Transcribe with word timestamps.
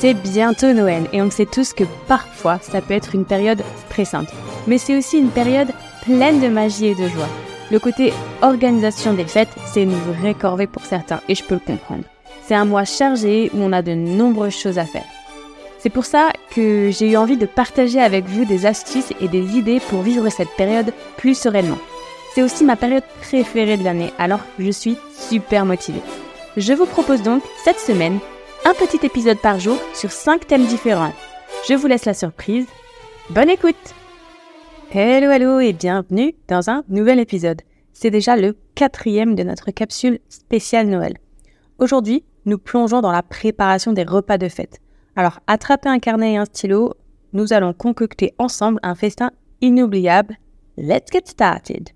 C'est 0.00 0.14
bientôt 0.14 0.72
Noël 0.72 1.08
et 1.12 1.20
on 1.20 1.30
sait 1.30 1.44
tous 1.44 1.74
que 1.74 1.84
parfois 2.08 2.58
ça 2.62 2.80
peut 2.80 2.94
être 2.94 3.14
une 3.14 3.26
période 3.26 3.62
stressante. 3.86 4.28
Mais 4.66 4.78
c'est 4.78 4.96
aussi 4.96 5.18
une 5.18 5.28
période 5.28 5.68
pleine 6.06 6.40
de 6.40 6.48
magie 6.48 6.86
et 6.86 6.94
de 6.94 7.06
joie. 7.06 7.28
Le 7.70 7.78
côté 7.78 8.14
organisation 8.40 9.12
des 9.12 9.26
fêtes, 9.26 9.54
c'est 9.66 9.82
une 9.82 9.92
vraie 9.92 10.32
corvée 10.32 10.66
pour 10.66 10.86
certains 10.86 11.20
et 11.28 11.34
je 11.34 11.44
peux 11.44 11.56
le 11.56 11.60
comprendre. 11.60 12.04
C'est 12.46 12.54
un 12.54 12.64
mois 12.64 12.86
chargé 12.86 13.50
où 13.52 13.58
on 13.60 13.74
a 13.74 13.82
de 13.82 13.92
nombreuses 13.92 14.56
choses 14.56 14.78
à 14.78 14.86
faire. 14.86 15.04
C'est 15.78 15.90
pour 15.90 16.06
ça 16.06 16.30
que 16.50 16.88
j'ai 16.90 17.10
eu 17.10 17.18
envie 17.18 17.36
de 17.36 17.44
partager 17.44 18.00
avec 18.00 18.24
vous 18.24 18.46
des 18.46 18.64
astuces 18.64 19.12
et 19.20 19.28
des 19.28 19.58
idées 19.58 19.80
pour 19.80 20.00
vivre 20.00 20.30
cette 20.30 20.56
période 20.56 20.94
plus 21.18 21.36
sereinement. 21.36 21.78
C'est 22.34 22.42
aussi 22.42 22.64
ma 22.64 22.76
période 22.76 23.04
préférée 23.20 23.76
de 23.76 23.84
l'année, 23.84 24.14
alors 24.18 24.40
je 24.58 24.70
suis 24.70 24.96
super 25.12 25.66
motivée. 25.66 26.00
Je 26.56 26.72
vous 26.72 26.86
propose 26.86 27.20
donc 27.20 27.42
cette 27.64 27.80
semaine 27.80 28.18
un 28.64 28.74
petit 28.74 29.04
épisode 29.04 29.38
par 29.38 29.58
jour 29.58 29.78
sur 29.94 30.12
5 30.12 30.46
thèmes 30.46 30.66
différents. 30.66 31.12
Je 31.68 31.74
vous 31.74 31.86
laisse 31.86 32.04
la 32.04 32.14
surprise. 32.14 32.66
Bonne 33.30 33.48
écoute 33.48 33.94
Hello 34.92 35.30
hello 35.30 35.60
et 35.60 35.72
bienvenue 35.72 36.34
dans 36.48 36.68
un 36.68 36.84
nouvel 36.88 37.20
épisode. 37.20 37.62
C'est 37.92 38.10
déjà 38.10 38.36
le 38.36 38.56
quatrième 38.74 39.34
de 39.34 39.44
notre 39.44 39.70
capsule 39.70 40.18
spéciale 40.28 40.88
Noël. 40.88 41.16
Aujourd'hui, 41.78 42.24
nous 42.44 42.58
plongeons 42.58 43.00
dans 43.00 43.12
la 43.12 43.22
préparation 43.22 43.92
des 43.92 44.02
repas 44.02 44.36
de 44.36 44.48
fête. 44.48 44.80
Alors 45.16 45.40
attrapez 45.46 45.88
un 45.88 45.98
carnet 45.98 46.34
et 46.34 46.36
un 46.36 46.44
stylo, 46.44 46.94
nous 47.32 47.52
allons 47.52 47.72
concocter 47.72 48.34
ensemble 48.38 48.80
un 48.82 48.94
festin 48.94 49.30
inoubliable. 49.60 50.36
Let's 50.76 51.10
get 51.12 51.22
started 51.24 51.90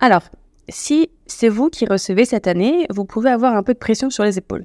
Alors, 0.00 0.22
si 0.68 1.10
c'est 1.26 1.48
vous 1.48 1.70
qui 1.70 1.86
recevez 1.86 2.24
cette 2.24 2.46
année, 2.46 2.86
vous 2.90 3.04
pouvez 3.04 3.30
avoir 3.30 3.56
un 3.56 3.62
peu 3.62 3.74
de 3.74 3.78
pression 3.78 4.10
sur 4.10 4.24
les 4.24 4.38
épaules. 4.38 4.64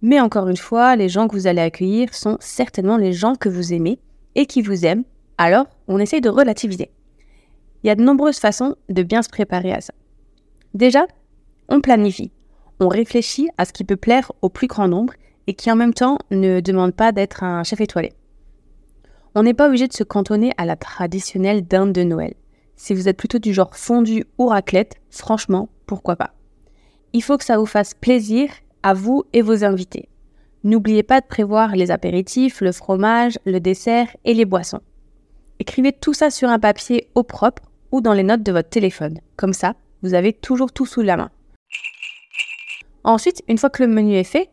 Mais 0.00 0.20
encore 0.20 0.48
une 0.48 0.56
fois, 0.56 0.94
les 0.96 1.08
gens 1.08 1.26
que 1.26 1.34
vous 1.34 1.46
allez 1.46 1.60
accueillir 1.60 2.14
sont 2.14 2.36
certainement 2.40 2.96
les 2.96 3.12
gens 3.12 3.34
que 3.34 3.48
vous 3.48 3.72
aimez 3.72 3.98
et 4.34 4.46
qui 4.46 4.62
vous 4.62 4.86
aiment, 4.86 5.04
alors 5.38 5.66
on 5.88 5.98
essaye 5.98 6.20
de 6.20 6.28
relativiser. 6.28 6.90
Il 7.82 7.88
y 7.88 7.90
a 7.90 7.94
de 7.94 8.02
nombreuses 8.02 8.38
façons 8.38 8.76
de 8.88 9.02
bien 9.02 9.22
se 9.22 9.28
préparer 9.28 9.72
à 9.72 9.80
ça. 9.80 9.92
Déjà, 10.74 11.06
on 11.68 11.80
planifie. 11.80 12.32
On 12.80 12.88
réfléchit 12.88 13.48
à 13.58 13.64
ce 13.64 13.72
qui 13.72 13.84
peut 13.84 13.96
plaire 13.96 14.30
au 14.42 14.48
plus 14.48 14.68
grand 14.68 14.88
nombre 14.88 15.14
et 15.46 15.54
qui 15.54 15.70
en 15.70 15.76
même 15.76 15.94
temps 15.94 16.18
ne 16.30 16.60
demande 16.60 16.94
pas 16.94 17.10
d'être 17.10 17.42
un 17.42 17.64
chef 17.64 17.80
étoilé. 17.80 18.12
On 19.34 19.42
n'est 19.42 19.54
pas 19.54 19.68
obligé 19.68 19.88
de 19.88 19.92
se 19.92 20.04
cantonner 20.04 20.52
à 20.56 20.64
la 20.64 20.76
traditionnelle 20.76 21.66
dinde 21.66 21.92
de 21.92 22.02
Noël. 22.02 22.34
Si 22.76 22.94
vous 22.94 23.08
êtes 23.08 23.16
plutôt 23.16 23.38
du 23.38 23.52
genre 23.52 23.74
fondu 23.76 24.24
ou 24.38 24.46
raclette, 24.46 24.96
franchement, 25.10 25.68
pourquoi 25.86 26.16
pas? 26.16 26.34
Il 27.12 27.22
faut 27.22 27.36
que 27.36 27.44
ça 27.44 27.58
vous 27.58 27.66
fasse 27.66 27.94
plaisir 27.94 28.50
vous 28.94 29.24
et 29.32 29.42
vos 29.42 29.64
invités. 29.64 30.08
N'oubliez 30.64 31.02
pas 31.02 31.20
de 31.20 31.26
prévoir 31.26 31.76
les 31.76 31.90
apéritifs, 31.90 32.60
le 32.60 32.72
fromage, 32.72 33.38
le 33.44 33.60
dessert 33.60 34.08
et 34.24 34.34
les 34.34 34.44
boissons. 34.44 34.80
Écrivez 35.60 35.92
tout 35.92 36.14
ça 36.14 36.30
sur 36.30 36.48
un 36.48 36.58
papier 36.58 37.08
au 37.14 37.22
propre 37.22 37.62
ou 37.92 38.00
dans 38.00 38.12
les 38.12 38.22
notes 38.22 38.42
de 38.42 38.52
votre 38.52 38.68
téléphone. 38.68 39.20
Comme 39.36 39.52
ça, 39.52 39.74
vous 40.02 40.14
avez 40.14 40.32
toujours 40.32 40.72
tout 40.72 40.86
sous 40.86 41.02
la 41.02 41.16
main. 41.16 41.30
Ensuite, 43.04 43.42
une 43.48 43.58
fois 43.58 43.70
que 43.70 43.82
le 43.82 43.88
menu 43.88 44.14
est 44.14 44.24
fait, 44.24 44.50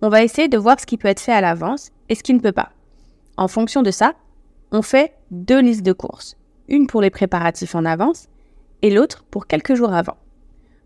on 0.00 0.08
va 0.08 0.22
essayer 0.22 0.48
de 0.48 0.58
voir 0.58 0.80
ce 0.80 0.86
qui 0.86 0.96
peut 0.96 1.08
être 1.08 1.20
fait 1.20 1.32
à 1.32 1.40
l'avance 1.40 1.90
et 2.08 2.14
ce 2.14 2.22
qui 2.22 2.34
ne 2.34 2.40
peut 2.40 2.52
pas. 2.52 2.70
En 3.36 3.48
fonction 3.48 3.82
de 3.82 3.90
ça, 3.90 4.14
on 4.72 4.82
fait 4.82 5.14
deux 5.30 5.60
listes 5.60 5.84
de 5.84 5.92
courses. 5.92 6.36
Une 6.68 6.86
pour 6.86 7.02
les 7.02 7.10
préparatifs 7.10 7.74
en 7.74 7.84
avance 7.84 8.28
et 8.82 8.90
l'autre 8.90 9.24
pour 9.30 9.46
quelques 9.46 9.74
jours 9.74 9.92
avant. 9.92 10.16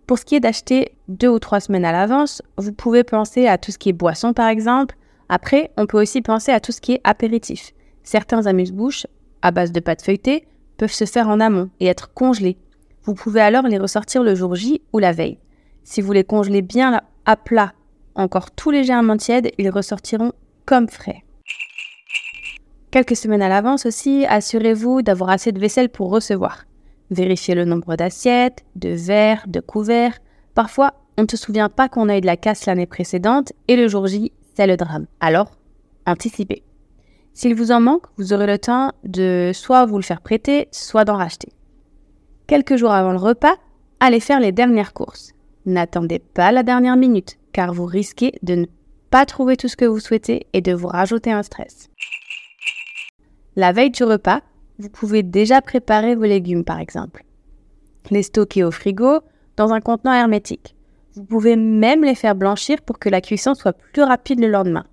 Pour 0.06 0.18
ce 0.18 0.24
qui 0.24 0.36
est 0.36 0.40
d'acheter 0.40 0.92
deux 1.08 1.28
ou 1.28 1.40
trois 1.40 1.58
semaines 1.58 1.84
à 1.84 1.90
l'avance, 1.90 2.40
vous 2.56 2.72
pouvez 2.72 3.02
penser 3.02 3.48
à 3.48 3.58
tout 3.58 3.72
ce 3.72 3.78
qui 3.78 3.88
est 3.88 3.92
boisson 3.92 4.32
par 4.32 4.48
exemple. 4.48 4.96
Après, 5.28 5.72
on 5.76 5.86
peut 5.86 6.00
aussi 6.00 6.22
penser 6.22 6.52
à 6.52 6.60
tout 6.60 6.70
ce 6.70 6.80
qui 6.80 6.92
est 6.92 7.00
apéritif. 7.02 7.72
Certains 8.04 8.46
amuse-bouches, 8.46 9.08
à 9.42 9.50
base 9.50 9.72
de 9.72 9.80
pâte 9.80 10.02
feuilletée, 10.02 10.46
peuvent 10.76 10.92
se 10.92 11.06
faire 11.06 11.28
en 11.28 11.40
amont 11.40 11.70
et 11.80 11.86
être 11.86 12.14
congelés. 12.14 12.56
Vous 13.02 13.14
pouvez 13.14 13.40
alors 13.40 13.64
les 13.64 13.78
ressortir 13.78 14.22
le 14.22 14.36
jour 14.36 14.54
J 14.54 14.80
ou 14.92 15.00
la 15.00 15.10
veille. 15.10 15.38
Si 15.82 16.00
vous 16.00 16.12
les 16.12 16.24
congelez 16.24 16.62
bien 16.62 17.00
à 17.24 17.36
plat, 17.36 17.72
encore 18.14 18.52
tout 18.52 18.70
légèrement 18.70 19.16
tièdes, 19.16 19.50
ils 19.58 19.70
ressortiront 19.70 20.32
comme 20.66 20.88
frais. 20.88 21.24
Quelques 22.92 23.16
semaines 23.16 23.42
à 23.42 23.48
l'avance 23.48 23.86
aussi, 23.86 24.24
assurez-vous 24.28 25.02
d'avoir 25.02 25.30
assez 25.30 25.50
de 25.50 25.58
vaisselle 25.58 25.88
pour 25.88 26.10
recevoir. 26.10 26.64
Vérifiez 27.10 27.54
le 27.54 27.64
nombre 27.64 27.96
d'assiettes, 27.96 28.64
de 28.74 28.90
verres, 28.90 29.44
de 29.46 29.60
couverts. 29.60 30.18
Parfois, 30.54 30.94
on 31.18 31.22
ne 31.22 31.28
se 31.28 31.36
souvient 31.36 31.68
pas 31.68 31.88
qu'on 31.88 32.08
a 32.08 32.18
eu 32.18 32.20
de 32.20 32.26
la 32.26 32.36
casse 32.36 32.66
l'année 32.66 32.86
précédente 32.86 33.52
et 33.68 33.76
le 33.76 33.88
jour 33.88 34.06
J, 34.06 34.32
c'est 34.54 34.66
le 34.66 34.76
drame. 34.76 35.06
Alors, 35.20 35.50
anticipez. 36.06 36.62
S'il 37.32 37.54
vous 37.54 37.70
en 37.70 37.80
manque, 37.80 38.06
vous 38.16 38.32
aurez 38.32 38.46
le 38.46 38.58
temps 38.58 38.92
de 39.04 39.50
soit 39.54 39.84
vous 39.84 39.96
le 39.98 40.02
faire 40.02 40.22
prêter, 40.22 40.68
soit 40.72 41.04
d'en 41.04 41.16
racheter. 41.16 41.52
Quelques 42.46 42.76
jours 42.76 42.92
avant 42.92 43.12
le 43.12 43.18
repas, 43.18 43.56
allez 44.00 44.20
faire 44.20 44.40
les 44.40 44.52
dernières 44.52 44.94
courses. 44.94 45.32
N'attendez 45.66 46.18
pas 46.18 46.52
la 46.52 46.62
dernière 46.62 46.96
minute, 46.96 47.38
car 47.52 47.74
vous 47.74 47.84
risquez 47.84 48.32
de 48.42 48.54
ne 48.54 48.66
pas 49.10 49.26
trouver 49.26 49.56
tout 49.56 49.68
ce 49.68 49.76
que 49.76 49.84
vous 49.84 50.00
souhaitez 50.00 50.46
et 50.52 50.60
de 50.60 50.72
vous 50.72 50.86
rajouter 50.86 51.32
un 51.32 51.42
stress. 51.42 51.90
La 53.54 53.72
veille 53.72 53.90
du 53.90 54.04
repas, 54.04 54.42
vous 54.78 54.90
pouvez 54.90 55.22
déjà 55.22 55.62
préparer 55.62 56.14
vos 56.14 56.24
légumes 56.24 56.64
par 56.64 56.80
exemple. 56.80 57.24
Les 58.10 58.22
stocker 58.22 58.64
au 58.64 58.70
frigo 58.70 59.20
dans 59.56 59.72
un 59.72 59.80
contenant 59.80 60.12
hermétique. 60.12 60.74
Vous 61.14 61.24
pouvez 61.24 61.56
même 61.56 62.04
les 62.04 62.14
faire 62.14 62.34
blanchir 62.34 62.82
pour 62.82 62.98
que 62.98 63.08
la 63.08 63.20
cuisson 63.22 63.54
soit 63.54 63.72
plus 63.72 64.02
rapide 64.02 64.40
le 64.40 64.48
lendemain. 64.48 64.84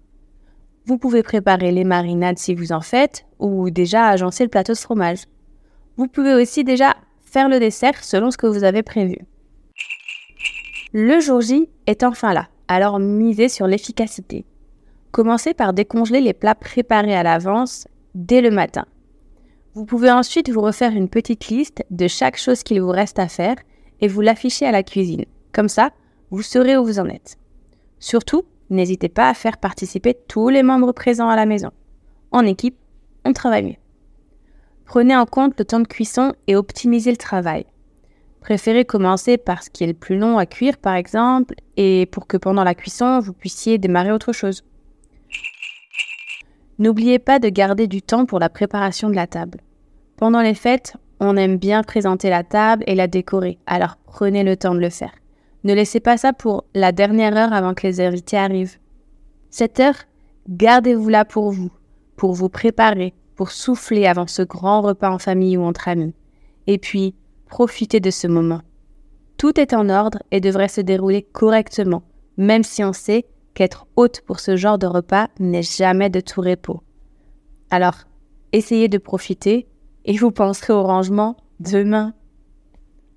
Vous 0.86 0.98
pouvez 0.98 1.22
préparer 1.22 1.72
les 1.72 1.84
marinades 1.84 2.40
si 2.40 2.56
vous 2.56 2.72
en 2.72 2.82
faites 2.82 3.26
ou 3.40 3.70
déjà 3.70 4.08
agencer 4.08 4.44
le 4.44 4.50
plateau 4.50 4.74
de 4.74 4.78
fromage. 4.78 5.26
Vous 5.98 6.08
pouvez 6.08 6.34
aussi 6.34 6.64
déjà 6.64 6.96
faire 7.22 7.50
le 7.50 7.60
dessert 7.60 8.04
selon 8.04 8.32
ce 8.32 8.38
que 8.38 8.48
vous 8.48 8.64
avez 8.64 8.84
prévu. 8.84 9.18
Le 10.94 11.20
jour 11.20 11.42
J 11.42 11.70
est 11.88 12.04
enfin 12.04 12.34
là, 12.34 12.48
alors 12.68 13.00
misez 13.00 13.50
sur 13.50 13.68
l'efficacité. 13.68 14.46
Commencez 15.12 15.54
par 15.54 15.74
décongeler 15.74 16.22
les 16.22 16.34
plats 16.34 16.56
préparés 16.56 17.16
à 17.16 17.24
l'avance 17.24 17.88
dès 18.16 18.42
le 18.42 18.52
matin. 18.52 18.86
Vous 19.76 19.86
pouvez 19.86 20.12
ensuite 20.12 20.52
vous 20.52 20.62
refaire 20.62 20.92
une 20.92 21.10
petite 21.10 21.48
liste 21.48 21.84
de 21.90 22.08
chaque 22.08 22.38
chose 22.38 22.62
qu'il 22.62 22.80
vous 22.80 22.92
reste 22.92 23.18
à 23.18 23.28
faire 23.28 23.56
et 24.02 24.08
vous 24.08 24.22
l'afficher 24.22 24.68
à 24.68 24.72
la 24.72 24.84
cuisine. 24.84 25.26
Comme 25.52 25.70
ça, 25.70 25.90
vous 26.30 26.44
saurez 26.44 26.78
où 26.78 26.86
vous 26.86 27.00
en 27.00 27.08
êtes. 27.10 27.38
Surtout, 27.98 28.44
n'hésitez 28.70 29.10
pas 29.10 29.30
à 29.30 29.34
faire 29.34 29.58
participer 29.58 30.16
tous 30.28 30.50
les 30.50 30.62
membres 30.62 30.92
présents 30.92 31.30
à 31.30 31.36
la 31.36 31.48
maison. 31.48 31.72
En 32.32 32.46
équipe, 32.46 32.78
on 33.26 33.34
travaille 33.34 33.64
mieux. 33.64 33.76
Prenez 34.86 35.16
en 35.16 35.26
compte 35.26 35.58
le 35.58 35.66
temps 35.66 35.80
de 35.80 35.88
cuisson 35.88 36.34
et 36.46 36.56
optimisez 36.56 37.10
le 37.10 37.18
travail. 37.18 37.66
Préférez 38.42 38.86
commencer 38.86 39.38
par 39.38 39.64
ce 39.64 39.72
qui 39.72 39.86
est 39.86 39.88
le 39.88 39.94
plus 39.94 40.20
long 40.20 40.38
à 40.38 40.46
cuire, 40.46 40.78
par 40.78 40.94
exemple, 40.94 41.56
et 41.78 42.06
pour 42.12 42.28
que 42.28 42.38
pendant 42.38 42.64
la 42.64 42.76
cuisson, 42.76 43.20
vous 43.22 43.34
puissiez 43.34 43.80
démarrer 43.80 44.12
autre 44.12 44.34
chose. 44.34 44.64
N'oubliez 46.80 47.20
pas 47.20 47.40
de 47.40 47.50
garder 47.50 47.88
du 47.88 48.02
temps 48.02 48.26
pour 48.26 48.40
la 48.40 48.50
préparation 48.50 49.10
de 49.10 49.16
la 49.16 49.28
table. 49.28 49.60
Pendant 50.18 50.42
les 50.42 50.56
fêtes, 50.56 50.96
on 51.20 51.38
aime 51.38 51.58
bien 51.58 51.84
présenter 51.84 52.30
la 52.30 52.44
table 52.44 52.84
et 52.88 52.96
la 52.96 53.08
décorer, 53.08 53.60
alors 53.66 53.98
prenez 54.06 54.44
le 54.44 54.58
temps 54.58 54.74
de 54.74 54.80
le 54.80 54.90
faire. 54.90 55.14
Ne 55.64 55.74
laissez 55.74 56.00
pas 56.00 56.18
ça 56.18 56.34
pour 56.34 56.66
la 56.74 56.92
dernière 56.92 57.38
heure 57.38 57.54
avant 57.54 57.74
que 57.74 57.88
les 57.88 58.02
invités 58.02 58.38
arrivent. 58.38 58.78
Cette 59.50 59.80
heure, 59.80 59.96
gardez-vous-la 60.50 61.26
pour 61.26 61.52
vous, 61.52 61.72
pour 62.16 62.34
vous 62.34 62.50
préparer, 62.50 63.14
pour 63.36 63.52
souffler 63.52 64.06
avant 64.06 64.28
ce 64.28 64.42
grand 64.42 64.82
repas 64.82 65.10
en 65.10 65.20
famille 65.20 65.58
ou 65.58 65.64
entre 65.64 65.88
amis. 65.88 66.14
Et 66.68 66.78
puis, 66.78 67.16
profitez 67.48 68.00
de 68.00 68.12
ce 68.12 68.28
moment. 68.28 68.62
Tout 69.38 69.60
est 69.60 69.74
en 69.74 69.90
ordre 69.90 70.20
et 70.32 70.42
devrait 70.42 70.68
se 70.68 70.82
dérouler 70.82 71.22
correctement, 71.22 72.04
même 72.38 72.64
si 72.64 72.84
on 72.84 72.94
sait 72.94 73.26
qu'être 73.54 73.88
hôte 73.96 74.22
pour 74.22 74.40
ce 74.40 74.56
genre 74.56 74.78
de 74.78 74.88
repas 74.88 75.28
n'est 75.40 75.64
jamais 75.64 76.10
de 76.10 76.20
tout 76.20 76.42
repos. 76.42 76.82
Alors, 77.70 77.96
essayez 78.52 78.88
de 78.88 78.98
profiter 78.98 79.68
et 80.06 80.18
vous 80.18 80.32
penserez 80.32 80.74
au 80.74 80.84
rangement 80.84 81.38
demain. 81.60 82.14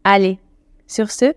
Allez, 0.04 0.38
sur 0.86 1.10
ce, 1.10 1.34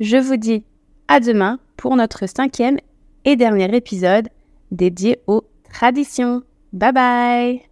je 0.00 0.16
vous 0.16 0.36
dis 0.36 0.64
à 1.08 1.20
demain 1.20 1.58
pour 1.76 1.96
notre 1.96 2.26
cinquième 2.26 2.78
et 3.24 3.36
dernier 3.36 3.74
épisode 3.74 4.28
dédié 4.70 5.20
aux 5.26 5.44
traditions. 5.70 6.42
Bye 6.72 6.92
bye 6.92 7.62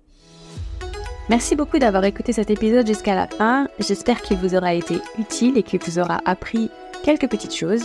Merci 1.28 1.54
beaucoup 1.54 1.78
d'avoir 1.78 2.04
écouté 2.04 2.32
cet 2.32 2.50
épisode 2.50 2.86
jusqu'à 2.86 3.14
la 3.14 3.28
fin. 3.28 3.68
J'espère 3.78 4.20
qu'il 4.20 4.36
vous 4.38 4.56
aura 4.56 4.74
été 4.74 4.96
utile 5.16 5.56
et 5.56 5.62
qu'il 5.62 5.80
vous 5.80 5.98
aura 5.98 6.20
appris 6.24 6.70
quelques 7.04 7.28
petites 7.28 7.54
choses. 7.54 7.84